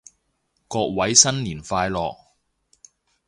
[0.67, 2.17] 各位新年快樂